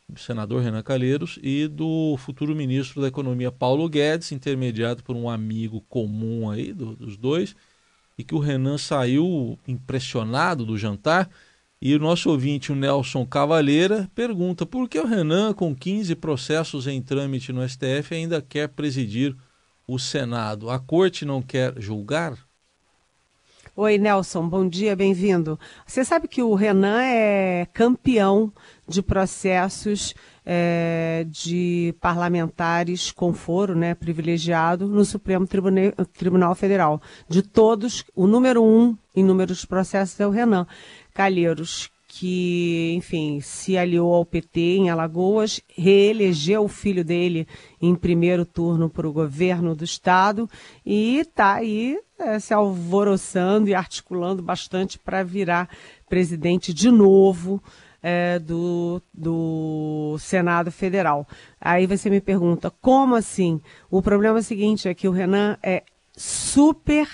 do 0.08 0.18
senador 0.18 0.62
Renan 0.62 0.82
Calheiros, 0.82 1.38
e 1.44 1.68
do 1.68 2.16
futuro 2.18 2.56
ministro 2.56 3.00
da 3.00 3.06
Economia 3.06 3.52
Paulo 3.52 3.88
Guedes, 3.88 4.32
intermediado 4.32 5.04
por 5.04 5.14
um 5.14 5.30
amigo 5.30 5.80
comum 5.82 6.50
aí 6.50 6.72
do, 6.72 6.96
dos 6.96 7.16
dois, 7.16 7.54
e 8.18 8.24
que 8.24 8.34
o 8.34 8.40
Renan 8.40 8.78
saiu 8.78 9.56
impressionado 9.68 10.66
do 10.66 10.76
jantar. 10.76 11.30
E 11.80 11.94
o 11.94 12.00
nosso 12.00 12.30
ouvinte, 12.30 12.72
o 12.72 12.74
Nelson 12.74 13.24
Cavaleira, 13.24 14.10
pergunta 14.12 14.66
por 14.66 14.88
que 14.88 14.98
o 14.98 15.06
Renan, 15.06 15.54
com 15.54 15.72
15 15.72 16.16
processos 16.16 16.88
em 16.88 17.00
trâmite 17.00 17.52
no 17.52 17.62
STF, 17.62 18.12
ainda 18.12 18.42
quer 18.42 18.68
presidir 18.70 19.36
o 19.88 19.98
Senado. 19.98 20.68
A 20.68 20.78
corte 20.78 21.24
não 21.24 21.40
quer 21.40 21.72
julgar? 21.78 22.34
Oi, 23.74 23.96
Nelson, 23.96 24.46
bom 24.48 24.68
dia, 24.68 24.94
bem-vindo. 24.94 25.58
Você 25.86 26.04
sabe 26.04 26.26
que 26.28 26.42
o 26.42 26.54
Renan 26.54 27.00
é 27.00 27.64
campeão 27.72 28.52
de 28.88 29.00
processos 29.00 30.14
é, 30.44 31.24
de 31.28 31.94
parlamentares 32.00 33.12
com 33.12 33.32
foro 33.32 33.76
né, 33.76 33.94
privilegiado 33.94 34.88
no 34.88 35.04
Supremo 35.04 35.46
Tribunal, 35.46 36.54
Federal. 36.56 37.00
De 37.28 37.40
todos, 37.40 38.04
o 38.16 38.26
número 38.26 38.64
um 38.64 38.96
em 39.14 39.22
número 39.22 39.54
de 39.54 39.66
processos 39.66 40.18
é 40.18 40.26
o 40.26 40.30
Renan 40.30 40.66
Calheiros, 41.14 41.88
que, 42.08 42.94
enfim, 42.96 43.38
se 43.38 43.76
aliou 43.76 44.14
ao 44.14 44.24
PT 44.24 44.60
em 44.78 44.90
Alagoas, 44.90 45.60
reelegeu 45.76 46.64
o 46.64 46.68
filho 46.68 47.04
dele 47.04 47.46
em 47.80 47.94
primeiro 47.94 48.46
turno 48.46 48.88
para 48.88 49.06
o 49.06 49.12
governo 49.12 49.76
do 49.76 49.84
estado 49.84 50.48
e 50.84 51.18
está 51.18 51.52
aí 51.52 51.98
é, 52.18 52.40
se 52.40 52.54
alvoroçando 52.54 53.68
e 53.68 53.74
articulando 53.74 54.42
bastante 54.42 54.98
para 54.98 55.22
virar 55.22 55.68
presidente 56.08 56.72
de 56.72 56.90
novo 56.90 57.62
é, 58.02 58.38
do, 58.38 59.02
do 59.12 60.16
Senado 60.18 60.72
Federal. 60.72 61.28
Aí 61.60 61.86
você 61.86 62.08
me 62.08 62.22
pergunta, 62.22 62.70
como 62.80 63.16
assim? 63.16 63.60
O 63.90 64.00
problema 64.00 64.38
é 64.38 64.40
o 64.40 64.44
seguinte, 64.44 64.88
é 64.88 64.94
que 64.94 65.06
o 65.06 65.12
Renan 65.12 65.58
é 65.62 65.82
super 66.16 67.06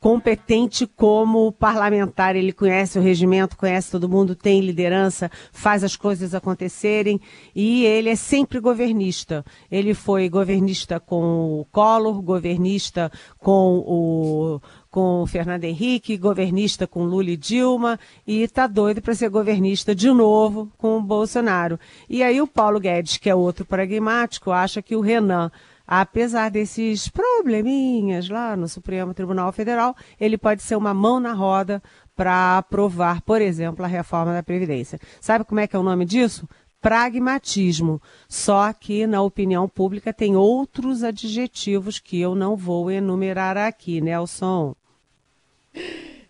competente 0.00 0.86
como 0.86 1.52
parlamentar. 1.52 2.36
Ele 2.36 2.52
conhece 2.52 2.98
o 2.98 3.02
regimento, 3.02 3.56
conhece 3.56 3.90
todo 3.90 4.08
mundo, 4.08 4.34
tem 4.34 4.60
liderança, 4.60 5.30
faz 5.52 5.82
as 5.82 5.96
coisas 5.96 6.34
acontecerem 6.34 7.20
e 7.54 7.84
ele 7.84 8.10
é 8.10 8.16
sempre 8.16 8.60
governista. 8.60 9.44
Ele 9.70 9.94
foi 9.94 10.28
governista 10.28 11.00
com 11.00 11.60
o 11.60 11.64
Collor, 11.70 12.22
governista 12.22 13.10
com 13.38 13.84
o 13.86 14.60
com 14.96 15.20
o 15.20 15.26
Fernando 15.26 15.64
Henrique, 15.64 16.16
governista 16.16 16.86
com 16.86 17.04
Lula 17.04 17.28
e 17.28 17.36
Dilma, 17.36 18.00
e 18.26 18.40
está 18.40 18.66
doido 18.66 19.02
para 19.02 19.14
ser 19.14 19.28
governista 19.28 19.94
de 19.94 20.10
novo 20.10 20.72
com 20.78 20.96
o 20.96 21.02
Bolsonaro. 21.02 21.78
E 22.08 22.22
aí 22.22 22.40
o 22.40 22.46
Paulo 22.46 22.80
Guedes, 22.80 23.18
que 23.18 23.28
é 23.28 23.34
outro 23.34 23.66
pragmático, 23.66 24.50
acha 24.50 24.80
que 24.80 24.96
o 24.96 25.02
Renan 25.02 25.52
apesar 25.86 26.50
desses 26.50 27.08
probleminhas 27.08 28.28
lá 28.28 28.56
no 28.56 28.68
Supremo 28.68 29.14
Tribunal 29.14 29.52
Federal, 29.52 29.94
ele 30.18 30.36
pode 30.36 30.62
ser 30.62 30.76
uma 30.76 30.92
mão 30.92 31.20
na 31.20 31.32
roda 31.32 31.82
para 32.14 32.58
aprovar, 32.58 33.20
por 33.20 33.40
exemplo, 33.42 33.84
a 33.84 33.88
reforma 33.88 34.32
da 34.32 34.42
Previdência. 34.42 34.98
Sabe 35.20 35.44
como 35.44 35.60
é 35.60 35.66
que 35.66 35.76
é 35.76 35.78
o 35.78 35.82
nome 35.82 36.04
disso? 36.04 36.48
Pragmatismo. 36.80 38.00
Só 38.28 38.72
que 38.72 39.06
na 39.06 39.20
opinião 39.20 39.68
pública 39.68 40.12
tem 40.12 40.34
outros 40.34 41.04
adjetivos 41.04 41.98
que 41.98 42.20
eu 42.20 42.34
não 42.34 42.56
vou 42.56 42.90
enumerar 42.90 43.56
aqui, 43.56 44.00
Nelson. 44.00 44.74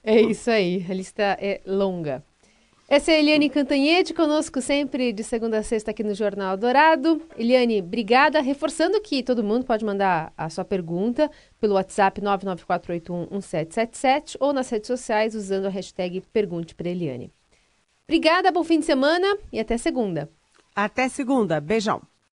É 0.02 0.20
isso 0.20 0.50
aí, 0.50 0.84
a 0.88 0.94
lista 0.94 1.36
é 1.40 1.60
longa. 1.66 2.22
Essa 2.88 3.10
é 3.10 3.16
a 3.16 3.18
Eliane 3.18 3.50
Cantanhede, 3.50 4.14
conosco 4.14 4.60
sempre 4.60 5.12
de 5.12 5.24
segunda 5.24 5.58
a 5.58 5.62
sexta 5.64 5.90
aqui 5.90 6.04
no 6.04 6.14
Jornal 6.14 6.56
Dourado. 6.56 7.20
Eliane, 7.36 7.80
obrigada. 7.80 8.40
Reforçando 8.40 9.00
que 9.00 9.24
todo 9.24 9.42
mundo 9.42 9.66
pode 9.66 9.84
mandar 9.84 10.32
a 10.38 10.48
sua 10.48 10.64
pergunta 10.64 11.28
pelo 11.58 11.74
WhatsApp 11.74 12.20
994811777 12.20 14.36
ou 14.38 14.52
nas 14.52 14.70
redes 14.70 14.86
sociais 14.86 15.34
usando 15.34 15.66
a 15.66 15.68
hashtag 15.68 16.20
Pergunte 16.32 16.76
para 16.76 16.88
Eliane. 16.88 17.32
Obrigada, 18.04 18.52
bom 18.52 18.62
fim 18.62 18.78
de 18.78 18.86
semana 18.86 19.36
e 19.52 19.58
até 19.58 19.76
segunda. 19.76 20.30
Até 20.72 21.08
segunda. 21.08 21.60
Beijão. 21.60 22.00